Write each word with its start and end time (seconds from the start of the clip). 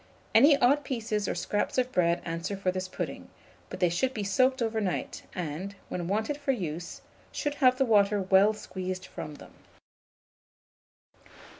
Any 0.33 0.57
odd 0.57 0.83
pieces 0.83 1.27
or 1.27 1.35
scraps 1.35 1.77
of 1.77 1.91
bread 1.91 2.23
answer 2.25 2.57
for 2.57 2.71
this 2.71 2.87
pudding; 2.87 3.29
but 3.69 3.79
they 3.79 3.89
should 3.89 4.15
be 4.15 4.23
soaked 4.23 4.59
overnight, 4.59 5.21
and, 5.35 5.75
when 5.89 6.07
wanted 6.07 6.37
for 6.37 6.53
use, 6.53 7.03
should 7.31 7.53
have 7.61 7.77
the 7.77 7.85
water 7.85 8.19
well 8.19 8.51
squeezed 8.53 9.05
from 9.05 9.35
them. 9.35 9.53